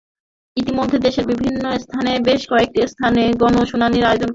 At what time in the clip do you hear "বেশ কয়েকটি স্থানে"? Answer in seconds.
2.19-3.23